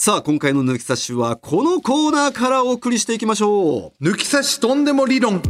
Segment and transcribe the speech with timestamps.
[0.00, 5.42] さあ、今回の抜き差しはこのコーナーからお送りしていきましょ抜き差しとんでも理論う。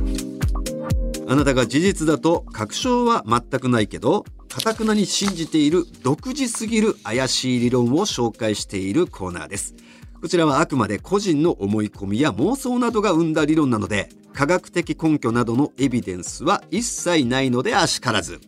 [1.28, 9.74] あなたが事実だと確証は全くないけど、かたくなに信じている独自すぎる怪しい理論を紹介しているコーナーです。
[10.18, 18.40] こちらはあくまで個人の思い込みや妄想などが生んだ理論なので、科学的根拠などのエビデンスは一切ないのであしからず。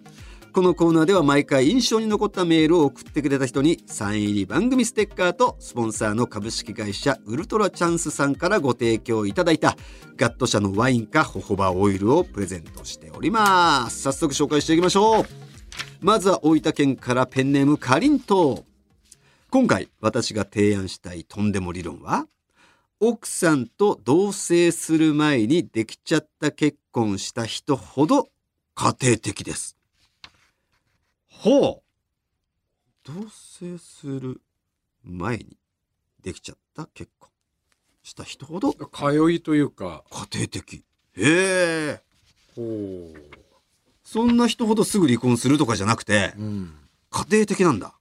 [0.53, 9.77] このコーナーでは毎回印象に残ったメールを送ってくれた人にサイン入り番組ステッカーとスポンサーの株式会社ウルトラチャンスさんからご提供いただいた
[10.17, 14.03] ガット社のワインかホホバオイルをプレゼントしております。
[14.03, 15.25] 早速紹介していきましょう。
[16.01, 18.65] まずは大分県からペンネームかりんと
[19.51, 22.27] 今回私が提案したいとんでも理論は
[22.99, 28.29] 奥さんと同棲する前にできちゃった結婚した人ほど
[28.75, 29.80] 家庭的です。
[31.43, 31.83] ほう。
[33.03, 34.43] 同棲する
[35.03, 35.57] 前に
[36.23, 37.31] できちゃった結婚
[38.03, 38.75] した人ほど。
[38.75, 40.05] 通いというか。
[40.11, 40.85] 家庭的。
[41.17, 42.03] へえ。
[42.55, 43.15] ほ
[44.05, 46.75] そんな人ほどすぐ離婚するとかじゃなくてう、うん、
[47.09, 47.95] 家庭的なんだ。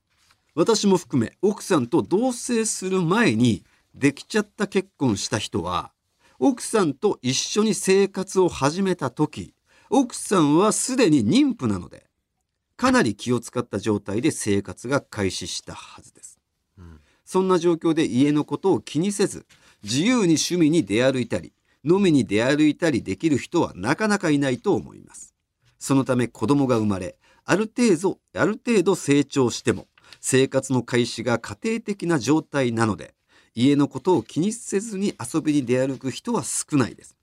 [0.53, 3.63] 私も含め奥さんと同棲する前に
[3.95, 5.93] できちゃった結婚した人は
[6.39, 9.53] 奥さんと一緒に生活を始めた時
[9.89, 12.08] 奥さんはすでに妊婦なので
[12.79, 16.39] かなり気を使った状態で生活が開始したはずです、
[16.77, 17.01] うん。
[17.25, 19.45] そんな状況で家のことを気にせず
[19.83, 21.51] 自由に趣味に出歩いたり
[21.83, 25.35] 飲みに出歩いたりできる人はなかなかいないと思います。
[25.77, 29.87] そのため子供が生まれある程度ある程度成長しても
[30.21, 33.13] 生活の開始が家庭的な状態なので
[33.55, 37.17] 家のことを気にせずに遊びに出歩く人は少ないです。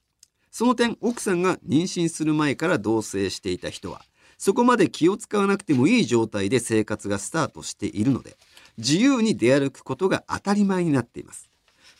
[0.50, 4.04] その点奥さんが妊娠する前から同棲していた人は
[4.38, 8.36] そこまで気を使わなくてもいい状態で生活がスタートしているので
[8.78, 11.50] 自由に出歩くことが当たり前になっています。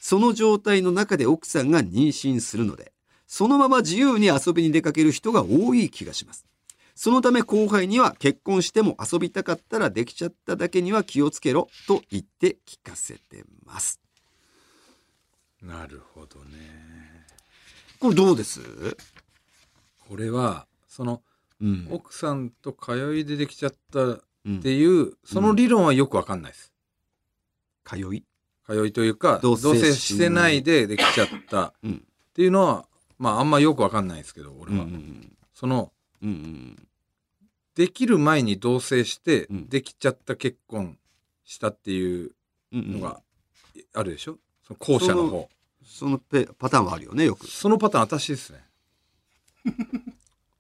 [0.01, 2.93] その状態の中で奥さんが妊娠するので
[3.27, 6.45] そのまま自由に遊びに出かける人が多い気がします。
[6.95, 14.01] そのため後輩には結婚しても遊びたかったらできちゃっただけには気をつけろと言って聞かせてます。
[15.61, 17.27] なるほどね。
[17.99, 18.61] これどうです？
[20.09, 21.21] これはその
[21.61, 21.89] うん。
[21.91, 24.61] 奥さんと通いでできちゃったっうん。
[24.61, 26.73] ていう、その理論はよくわかんないです。
[27.85, 28.25] 通い？
[28.67, 31.67] 通いというか同同棲棲してないでできちゃった。
[31.67, 32.05] っうん。
[32.35, 32.87] ていうのは
[33.19, 36.89] まああんまよくわかんないですけど俺は、うんうんそのうんうん
[37.75, 39.69] できる前に同棲してうん。
[39.69, 40.99] できちゃった結婚
[41.45, 42.33] したっていう
[42.73, 42.93] うんうん。
[43.01, 43.21] のが
[43.95, 44.39] あるでしょ？
[44.67, 45.49] その後者の方。
[45.85, 47.47] そのペパターンはあるよねよく。
[47.47, 48.65] そのパターン私ですね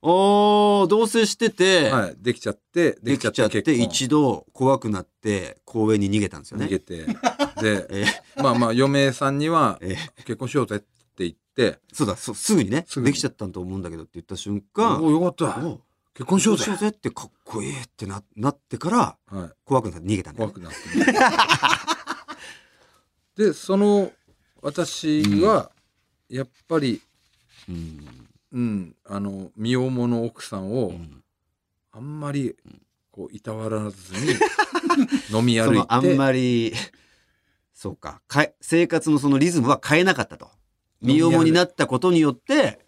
[0.02, 6.66] あー同棲してて、はいできちゃってできちゃって一度怖くなって公園に逃げたんですよね。
[6.66, 7.06] 逃げて。
[7.62, 10.86] でえーまあまあ嫁さんにはえー結婚しようぜって
[11.20, 11.78] 言って。
[11.92, 15.66] そうだそすぐにねできちゃったんと思うんだけどって言った瞬「間おおよかった。
[15.66, 15.80] お
[16.14, 16.64] 結婚しようぜ。
[16.64, 19.50] しようぜってかっこいいってななってから」はい。
[19.64, 20.76] 怖くなって逃げたんだ怖くなって
[23.46, 24.10] でその
[24.62, 25.70] 私は
[26.28, 27.00] やっぱり
[27.68, 28.25] うん
[28.56, 28.96] うん。
[29.04, 31.22] あの身重の奥さんをうん。
[31.92, 32.54] あんまり
[33.10, 34.32] こういたわらずに
[35.32, 36.74] 飲み歩いそのあんてまり
[37.72, 38.22] そうか。
[38.26, 40.50] かえ生活のそのリズムは変えなかったと。
[41.02, 42.80] 身重になったことによって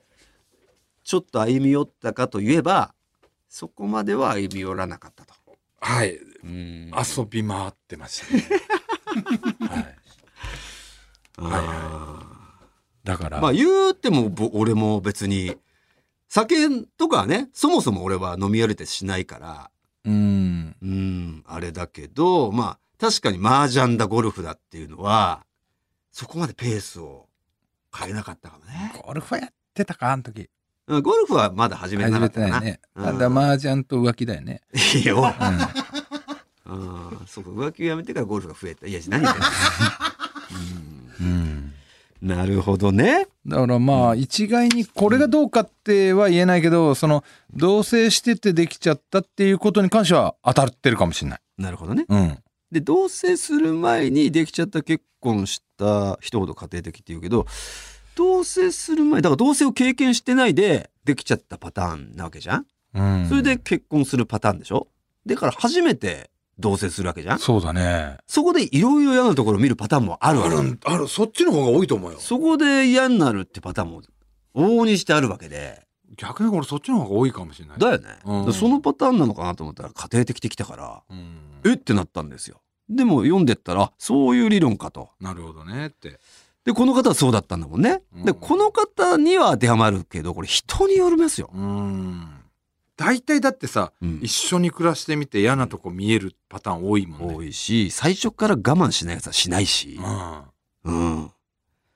[1.04, 2.94] ちょっと歩み寄ったかといえば
[3.48, 5.34] そこまでは歩み寄らなかったと。
[5.80, 6.16] はい。
[6.16, 6.90] うん。
[6.96, 8.60] 遊び回ってましたね。
[9.68, 9.98] はい。
[11.36, 12.27] あ
[13.08, 13.38] だから。
[13.38, 15.56] ーまあ言うてもぼ俺も別に
[16.28, 19.70] 酒とかはねそもそも俺は飲み歩いてしないから。
[20.04, 20.76] うん。
[20.82, 25.46] うんあれだけどまあ確かに麻雀だゴルフだっていうのは
[26.12, 27.28] そこまでペースを
[27.96, 28.92] 変えなかったかもね。
[29.02, 30.50] ゴルフやってたかあの時。
[30.86, 32.60] うんゴルフはまだ始めてなかったかな。
[32.60, 32.80] てないね。
[32.94, 33.04] うん。
[33.04, 34.60] ただ麻雀と浮気だよね。
[34.74, 35.10] いい。
[35.10, 35.22] ううん
[37.26, 38.86] そうか、浮気をやめてからゴルフが増えた。
[38.86, 39.48] いや、何言ってんの。
[40.58, 41.18] ん。
[41.20, 41.74] うん
[42.20, 43.26] なるほどね。
[43.46, 47.24] だからまあ一概にこれがどうかっては言えないけどその
[47.54, 51.40] 同棲しててできちゃったっていうことに関しては当たってるかもしれない。
[51.56, 52.04] なるほどね。
[52.08, 52.38] うん。
[52.70, 57.46] で、同棲する前にできちゃった結婚した人ほど家庭的っていうけど、
[58.14, 64.88] 同棲する前、だから同棲を経験してないでできちゃったパターンなわけじゃん、うん、それで結婚するパターンでしょ？
[65.24, 67.38] だから初めて同棲するわけじゃん？
[67.38, 68.18] そうだね。
[68.26, 70.56] そこでいろいろ嫌なところを見るパターンもあるわけ。
[70.56, 72.18] んあるそっちの方が多いと思うよ。
[72.18, 74.02] そこで嫌になるってパターンも
[74.54, 75.86] 往々にしてあるわけで。
[76.16, 77.78] 逆に俺そっちの方が多いかもしれない。
[77.78, 81.36] だよね、うんそのパターンなのかなと思ったら家庭的ってきたから、うん。
[81.64, 81.76] えっ？
[81.76, 82.60] てなったんですよ。
[82.88, 86.18] でも読んでったらあそういう理論かとなるほどねって
[86.64, 92.37] でこの方はそうだったんだもんね、うんでこの方には当てはまるけどこれ人によりますよ、うん
[92.98, 94.20] 大体だってさ、うん。
[94.22, 97.34] 一緒に暮らしてみて嫌なとこ見えるパターン多いもんね。
[97.36, 100.00] 多いし最初から我慢しないやつはしないし。
[100.84, 101.20] うん。
[101.20, 101.30] うん。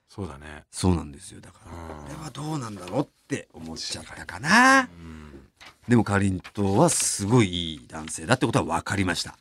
[0.07, 0.63] そうだね。
[0.71, 1.41] そうなんですよ。
[1.41, 2.03] だからうん。
[2.05, 4.83] これはどうなんだろうって思っちゃったかな。
[4.83, 5.41] うん。
[5.89, 9.37] でもかりんとうはすごいいい男性だってことは分かりました。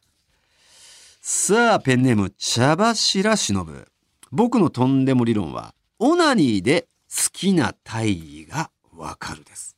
[1.20, 3.86] さあペンネーム茶柱忍。
[4.32, 9.76] 僕のとんでも理論はオナニーで好きな体位が分かるです。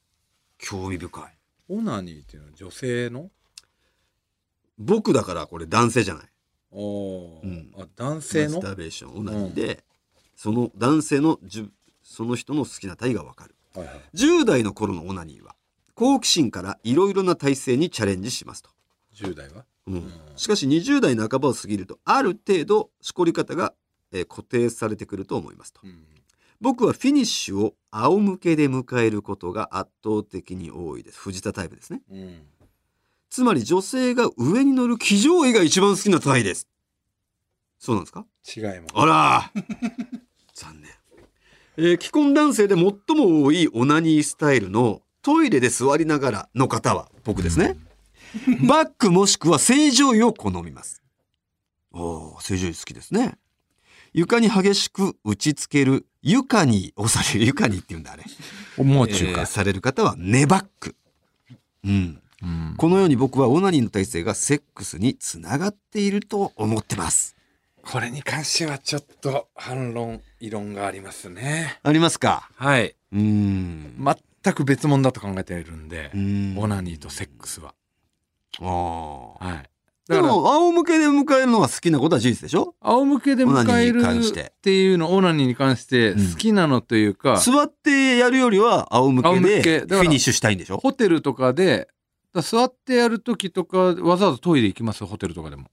[0.56, 1.33] 興味深い
[1.68, 3.30] オナニーっていうのは女性の？
[4.78, 6.24] 僕だからこれ男性じゃない。
[6.72, 7.42] おー。
[7.42, 7.72] うん。
[7.78, 8.56] あ男性の？
[8.56, 9.84] マスターベーションオナニーで、
[10.36, 11.70] その男性のじゅ
[12.02, 13.54] その人の好きな体位が分かる。
[13.74, 14.00] はいはい。
[14.14, 15.54] 10代の頃のオナニーは
[15.94, 18.70] 好奇心からいろいろな体勢にチャレンジしますと。
[19.14, 19.64] 10代は？
[19.86, 19.94] うん。
[19.94, 20.12] うん。
[20.36, 23.72] しかし20代半ばを過ぎるとある程度しこり方が、
[24.12, 25.80] えー固定されてくると思いますと。
[25.84, 26.04] うん
[26.64, 31.18] 僕はフィニッシュを仰向けで迎えることが圧倒的に多いです。
[31.20, 32.00] 藤田タイプですね。
[32.10, 32.42] うん。
[33.30, 36.66] つまり女性が上に乗る騎乗位が一番好きな体位です。
[37.78, 38.24] そうなんですか？
[38.56, 38.92] 違います。
[38.94, 39.52] あら
[40.54, 40.90] 残念、
[41.76, 42.84] えー既婚男性で最
[43.16, 47.76] も多いオナニースタイルのトイレで座りながらの方は僕ですね、
[48.66, 51.02] バックもしくは正常位を好みます。
[51.92, 53.36] おー正常位好きですね
[54.14, 58.24] 床に激しく打ちつける床に押される 床にって言うんだあれ、
[58.84, 59.40] もう中か。
[59.40, 60.94] えー、される方はネバック。
[61.84, 62.22] うん。
[62.42, 62.74] うん。
[62.78, 67.34] このように僕はオナニーの体制がセックスにつながっていると思ってます。
[67.82, 71.78] これに関してはちょっと反論異論がありますね。
[71.82, 72.48] ありますか？
[72.54, 72.94] はい。
[73.12, 73.96] うん。
[74.42, 76.54] 全く別物だと考えているんでうん。
[76.56, 77.74] オナニーとセックスは。
[78.60, 79.44] ああ。
[79.44, 79.70] はい
[80.08, 82.74] でも、仰向けで迎えるのが好きなことは事実でしょ？
[82.80, 90.76] 仰向けで迎えるっていうのオナニーに関してうん好きなのというか、座ってやるよりは仰向けでフィニッシュしたいんでしょ？
[90.76, 91.88] ホテルとかで
[92.34, 95.68] だ座ってやる時とかわざわざトイレ行きますホテルとかでも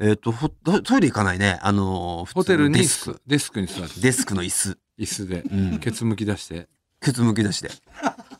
[0.00, 1.58] えっ、とほト、トイレ行かないね。
[1.62, 3.20] あのー、ホテルにデスク。
[3.26, 4.78] デスクに座ってデスクの椅子。
[4.98, 5.78] 椅子でうん。
[5.78, 6.68] ケツむき出して
[7.02, 7.70] ケツむき出しで。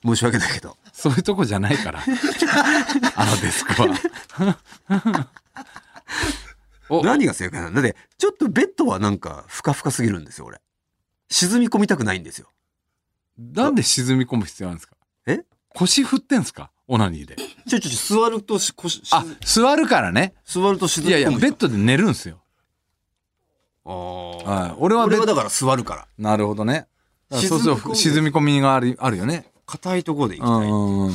[0.02, 0.76] 申し訳ないけど。
[1.00, 2.00] そういうとこじゃないから。
[3.16, 5.30] あのデスクは。
[6.90, 7.02] お。
[7.02, 10.60] 何が正解なんだって、ちょっとベッドはなんか、ふかふかすぎるんですよ、俺。
[11.30, 12.48] 沈み込みたくないんですよ。
[13.38, 14.94] なんで沈み込む必要なんですか？
[15.26, 15.40] え？
[15.74, 16.70] 腰振ってんすか？
[16.86, 17.36] オナニーで。
[17.36, 20.34] ちょちょちょ、座るとし、腰、あ座るからね。
[20.44, 21.42] 座ると沈いやいやみ込む。
[21.42, 22.42] ベッドで寝るんすよ。
[23.86, 24.44] あー。
[24.44, 24.74] はい。
[24.76, 26.08] 俺はベッ俺はだから座るから。
[26.18, 26.88] なるほどね。
[27.30, 30.68] そうそう沈み込みがあるあるよね硬いところで行きたい。
[30.68, 30.72] う。
[30.72, 31.14] んうんうん。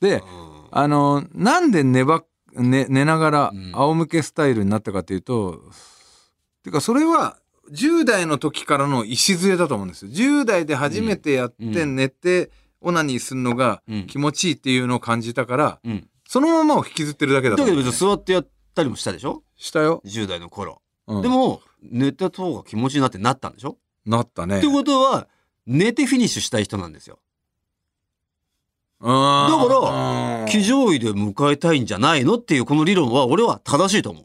[0.00, 0.22] でうん。
[0.70, 3.72] あのなんで寝ば寝寝ながらうん。
[3.72, 5.62] 仰向けスタイルになったかというと、
[6.64, 7.38] てかそれは
[7.72, 10.10] 10代の時からの礎だと思うんですよ。
[10.10, 11.96] 10代で初めてやってうん。
[11.96, 14.06] 寝てオナニーするのがうん。
[14.06, 16.08] 気持ちいいっていうのを感じたからうん。
[16.26, 19.42] そのままを引きずってるだけだだけどと思う別に座ってやったりもしたでしょ？
[19.56, 21.22] したよ、10代の頃、うん。
[21.22, 24.58] でも寝た方が気持ちいいなってなったんでしょ、なったね。
[24.58, 25.26] ってことは
[25.66, 27.18] 寝てフィニッシュしたい人なんですよ
[29.00, 34.24] だから騎乗位で迎えたいんじゃないのっていうこの理論は俺は正しいと思う。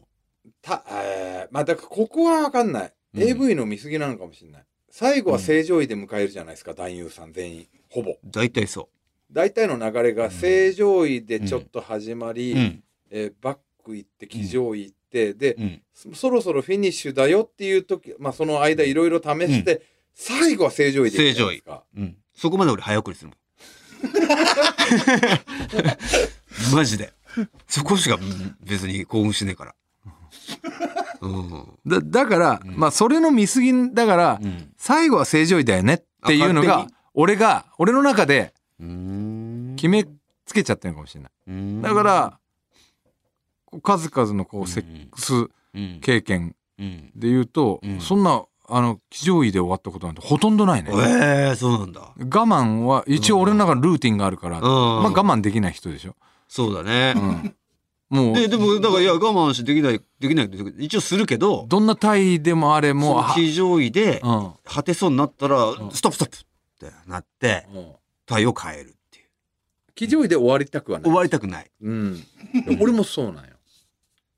[0.62, 3.22] た、えーまあだからここは分かんない、うん。
[3.22, 4.64] AV の見過ぎなのかもしれない。
[4.90, 7.68] 最後は正常位で迎えるじゃないですか、男優さん全員。
[7.90, 8.16] ほぼ。
[8.24, 8.88] 大体そ
[9.30, 12.84] 大体の流れが正常位でちょっと始まり、ううん。
[13.10, 15.82] えーバック行って騎乗位行って、でうん。
[15.92, 19.82] そそろそろフィニッシュだよっていう時、まあ、その間いろいろ試して、
[20.14, 21.84] 最後は正常位でいくじゃないですか。
[21.96, 22.16] うん。
[22.34, 23.36] そこまで俺早送りするもん
[26.74, 27.12] マジで。
[27.66, 28.18] そこしか
[28.62, 29.74] 別に興奮しねえから。
[31.20, 31.78] うん。
[31.86, 32.76] だだから、うん。
[32.76, 34.72] まあそれの見過ぎだから、うん。
[34.76, 39.74] 最後は正常位だよねっていうのが俺が俺の中でうん。
[39.76, 40.04] 決め
[40.44, 41.32] つけちゃってるのかもしれない。
[41.48, 41.82] うん。
[41.82, 42.38] だから、
[43.82, 45.34] 数々のこうセックス
[45.74, 45.98] うん。
[46.00, 47.10] 経験うん。
[47.16, 48.00] で言うと、うん。
[48.00, 50.90] そんなあの騎乗位で終わったことなんてほとんどないね。
[50.94, 56.16] ええそうなんだ我慢は一応俺の中のルーティンがあるから、うんまあ我慢できない人でしょ。
[56.48, 57.14] そうだね
[58.10, 67.92] うん、もうででもだからいや我慢してできないできないって一応するけどどんな体位でもあれそも騎乗位であ果てそうになったらんストップストップってなってうん
[68.26, 69.26] 体を変えるっていう
[69.94, 71.10] 騎乗位で終わりたくはない。
[71.10, 72.24] 終わりたくないうん。
[72.80, 73.50] 俺もそうなんよ。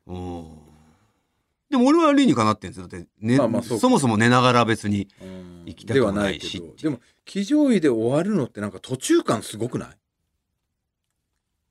[0.06, 0.65] うん
[1.70, 2.87] でも俺は理にかなってんですよ。
[2.87, 5.62] だって、ねまあまあそそもそも寝ながら別にうん。
[5.66, 6.61] 行きたくもないし。
[6.61, 9.88] ではないけどでも騎乗位で終わるのってなんか途中感すごくない？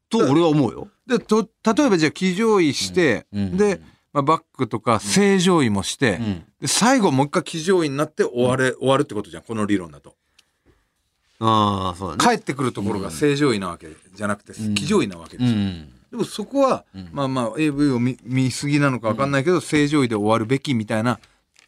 [0.10, 0.90] と俺は思うよ。
[1.08, 3.58] でと例えばじゃあ騎乗位して、うん。
[3.58, 3.80] で
[4.12, 6.46] まあ、バックとか正常位もして、うん。
[6.62, 10.16] で最後もう一回騎乗位になって終われ、終わるってことじゃんこの理論だと。
[11.40, 12.38] ああそうだね。
[12.38, 14.74] 帰ってくるところが正常位なわけじゃなくてん。
[14.74, 17.10] 騎乗位なわけですよ、うんでもそこは、うん。
[17.12, 21.20] まあまあ AV を見見過ぎなのか分かんないけど、正常位で終わるべきみたいな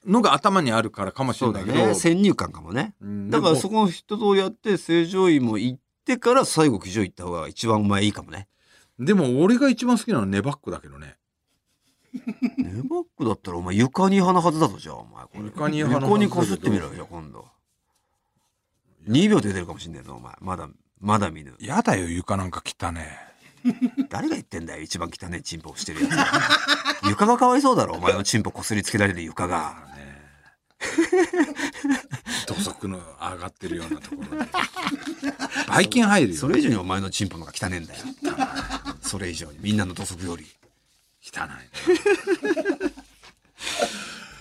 [0.06, 1.96] のが頭にあるからかもしれないけど、ね。
[1.96, 2.94] 先入観かもね。
[3.02, 3.30] うん。
[3.30, 8.48] だからそこの人とやって正常位も行ってから最後騎乗位行った方が一番お前いいかもね。
[9.00, 11.18] でも俺が一番好きなのはネバックだけどね。
[12.58, 15.42] ネバックだったらお前床に派なはずだぞじゃあお前これ。
[15.44, 17.46] 床に派のはずだけど横にこすってみろよ今度。
[19.08, 20.34] 2秒で出るかもしんねえぞお前。
[20.42, 21.56] まだまだ見ぬ。
[21.60, 23.27] やだよ床なんか汚ね
[24.10, 26.28] 誰が言ってんだよ一番汚いチンポをしてるやつが
[27.10, 29.86] 床がかわいそうだろお前のチンポこすりつけられる床が。
[32.46, 34.52] 土足の上がってるようなところで。
[35.68, 38.02] ばい菌入るよそれ以上にお前のチンポの方が汚ねえんだよ。
[39.02, 39.58] それ以上に。
[39.60, 40.46] みんなの土足より。
[41.22, 41.50] 汚い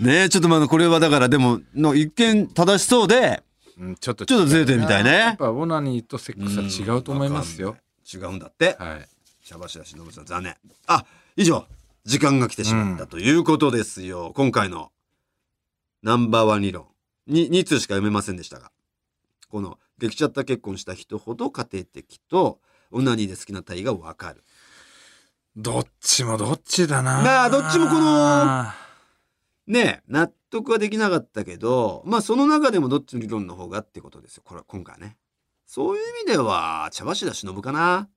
[0.03, 0.25] ね。
[0.25, 3.43] えちょっとまあこれはだからでもの一見正しそうで
[3.79, 5.11] うんちょっとちょっとずれてるみたいね。
[5.11, 7.77] やっぱオナニーとセックスは違うと思いますよ、
[8.13, 8.77] 違うんだって。
[8.79, 9.09] はい
[9.47, 10.57] 茶柱しのぶさん残念。
[10.89, 11.67] あ以上
[12.05, 14.91] 時間が来てしまったということですよ、今回の
[16.03, 16.87] ナンバーワン理論
[17.29, 18.73] に2通しか読めませんでしたが
[19.49, 22.59] このできちゃった結婚した人ほど家庭的と
[22.91, 24.43] オナニーで好きな体が分かる。
[25.57, 27.23] どっちもどっちだな。
[27.23, 28.65] まあどっちもこの
[29.69, 34.43] ねえ納得はできなかったけどまあその中でもどっちの理論の方がってことですよ。
[34.45, 35.17] これ今回はね。
[35.67, 38.09] そういう意味では茶柱しのぶかな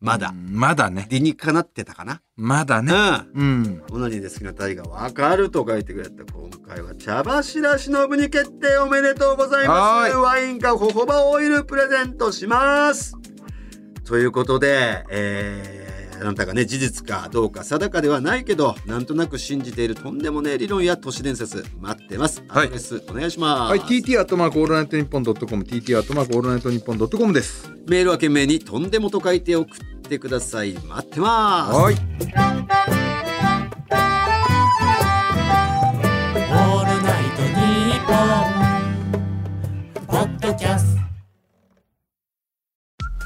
[0.00, 1.06] まだ、うんまだね。
[1.08, 2.20] 理にかなってたかな？
[2.36, 2.92] まだね。
[3.34, 3.46] うん。
[3.46, 3.82] うん。
[3.92, 10.16] オナニーで好きなタイがわかると書いてくれた今回は茶柱しのぶに決定おめでとうございます。
[10.16, 13.14] ワインかホホバオイルプレゼントします。
[14.04, 15.83] ということで、えー
[16.20, 21.64] あなたがね事実かどうか定かではないけどなんとなく信じているとんでもねえ理論や都市伝説。
[21.80, 22.42] 待ってます。
[22.48, 22.66] はい。
[22.66, 27.70] アドレスお願いします、はい TT アットマークオールナイトニッポンドットコム TT アットマークオールナイトニッポンドットコムです。
[27.86, 30.72] メールは件名にとんでもと書いて送ってください。
[30.72, 31.72] 待ってます。
[31.72, 32.83] はい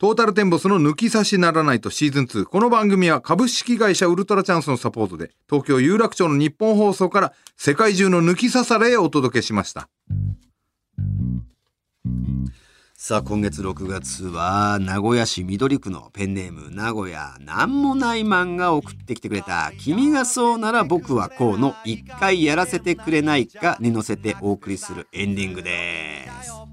[0.00, 2.44] トータルテンボスの抜き差しならナイトシーズン2。
[2.44, 9.88] この番組は株式会社ウルトラチャンスのサポートで、東京有楽町のニッポン放送から世界中の抜き差されへお届けしました。
[12.94, 26.67] さあ今月6月は名古屋市緑区のペンネーム名古屋なんもないマンが送ってきてくれた「君がそうなら僕はこう」の「一回やらせてくれないか」に乗せてお送りするエンディングです。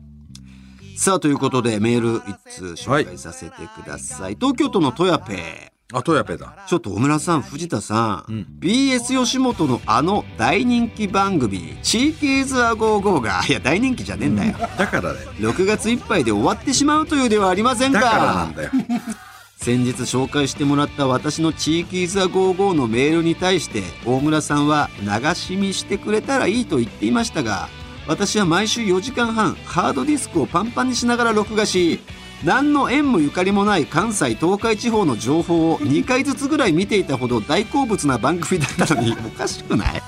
[0.98, 6.66] さあということでメール一通紹介させてください、東京都のトヤペあとやぺだ。
[6.68, 8.48] ちょっと小村さん藤田さん、うん。
[8.60, 15.32] BS 吉本のあの大人気番組「チーキーズ・ア・ゴーゴーが」いや大人気じゃねえんだよ、だからだよ。
[15.38, 18.00] 6月いっぱいで終わってしまうというではありませんか。
[18.00, 18.72] だからなんだよ。
[19.58, 27.70] 先日紹介してもらった私のチーキーズ・ア・ゴーゴーのメールに対して大村さんは流し見してくれたらいいと言っていましたが
[28.08, 32.00] 私は毎週4時間半ハードディスクをパンパンにしながら録画し
[32.44, 40.02] 何の縁もゆかりもない関西東海地方の情報を2回ずつぐらい見ていたほど大好物な番組だったのにおかしくない？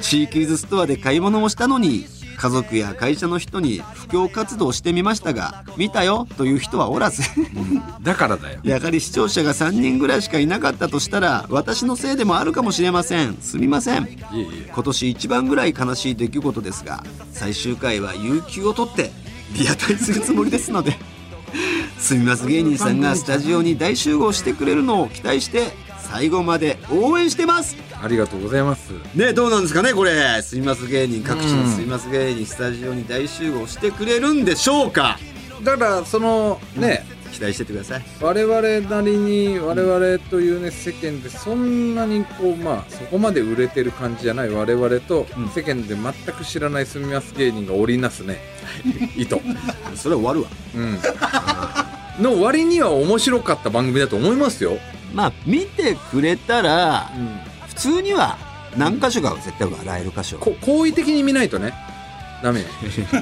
[0.00, 2.06] チーキーズストアで買い物もしたのに
[2.38, 7.22] 家族や会社の人に布教活動してみましたが見たよという人はおらず。
[8.00, 8.60] だからだよ。
[8.62, 13.36] やはり視聴者が3人ぐらいしかいなかったとしたら私のせいでもあるかもしれません。
[13.40, 14.08] すみません。
[14.72, 17.02] 今年一番ぐらい悲しい出来事ですが
[17.32, 19.10] 最終回は有給を取って
[19.58, 20.96] リアタイするつもりですので。
[21.98, 25.72] すみます芸人さんがスタジオに大集合してくれるのを期待して
[26.10, 27.76] 最後まで応援してます。
[28.02, 28.92] ありがとうございます。
[29.14, 30.40] ねどうなんですかねこれ。
[30.42, 35.18] すみます芸人各地のすみます芸人スタジオに大集合してくれるんでしょうか。
[35.62, 38.04] だから、その、ね、期待しててください。
[38.20, 45.48] 我々なりに我々というね世間でそんなにこうまあそこまで売れてる感じじゃない我々とうん。
[45.50, 48.38] 世間で全く知らない住みます芸人が織りなすね
[49.16, 49.36] 意図、
[49.94, 50.48] それは終わるわ。
[52.18, 54.78] うん、の割には面白かった番組だと思いますよ、
[55.12, 58.38] まあ見てくれたらうん、普通には
[58.76, 60.38] 何箇所かは絶対笑える箇所。
[60.38, 61.72] こ好意的に見ないとね。
[62.42, 62.60] ダメ。
[62.60, 62.66] よ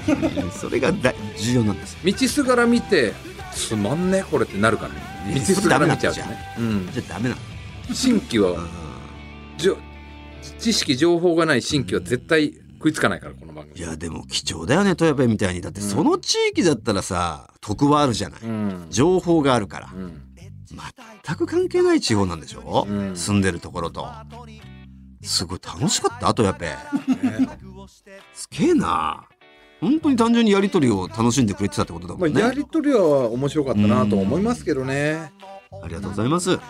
[0.53, 1.97] それが大重要なんです。
[2.05, 3.15] 道すがら見て
[3.53, 4.91] つまんねこれってなるから
[5.29, 6.15] え道すがら見ちゃう。
[6.15, 7.41] とね、うん、じゃあダメなの。
[7.95, 8.67] 新規は
[9.57, 9.79] じょ
[10.59, 13.79] 知識情報がない新規は絶対食いつかないからこの番組。
[13.79, 15.61] いやでも貴重だよね富山みたいに。
[15.61, 18.87] だってその地域だったらさ得はあるじゃない、うん。
[18.91, 19.91] 情報があるから。
[19.95, 20.26] うん
[21.25, 23.17] 全く関係ない地方なんでしょ、うん。
[23.17, 24.07] 住んでるところと。
[25.23, 26.67] すごい楽しかったあとやっぱ
[28.33, 29.27] すげえな。
[29.81, 35.33] 本当に単純にやりとりを楽しんでくれてたってことだまあ、もんね、やりとりは面白かったなと思いますけどね、
[35.83, 36.53] ありがとうございます。
[36.53, 36.61] 6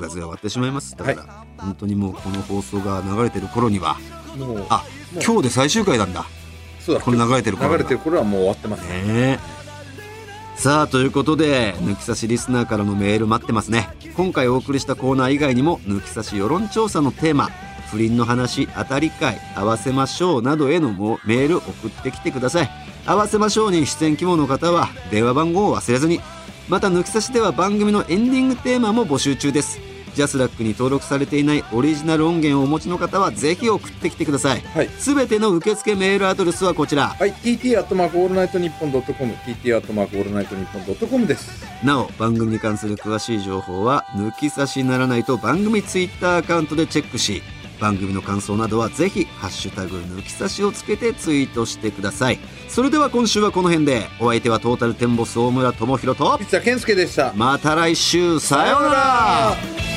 [0.00, 0.96] が終わってしまいます。
[0.96, 3.98] だから、本当にもうこの放送が流れてる頃には。
[4.36, 4.84] もうあ
[5.22, 6.24] 今日で最終回なんだ。
[6.80, 9.61] そうだこれ流れてる頃流れてる頃はもう終わってます、ねえ
[10.54, 13.88] さあということで抜き差しリスナーからのメール待ってますね。
[14.16, 17.50] 今回お送りしたコーナー以外にも抜き差し世論調査のテーマ
[17.90, 20.92] 不倫の話当たり会合わせましょうなどへの
[21.26, 22.70] メール送ってきてください。
[23.06, 26.20] 合わせましょうに出演希望の方は電話番号を忘れずに。
[26.68, 29.91] また抜き差しでは番組のエンディングテーマも募集中です。
[30.14, 34.60] ジャスラックに登録されていないオリジナル音源をお持ちの方はぜひ送ってきてください。
[34.60, 34.88] はい。
[34.98, 37.08] すべての受付メールアドレスはこちら。
[37.08, 37.32] はい。
[37.32, 41.64] TT アットマークオールナイトニッポンドットコム TT アットマークオールナイトニッポンドットコムです。
[41.84, 47.42] なお番組に関する詳しい情報は抜き差しならナイト番組ツイッターアカウントでチェックし
[47.80, 52.38] 番組の感想などはぜひ「ハッシュタグ抜き差し」をつけてツイートしてください。
[52.68, 57.32] それでは今週はこの辺でお相手はトータルテンボス大村智広とピッツァ健介でした。
[57.34, 58.38] また来週。
[58.38, 59.91] さようなら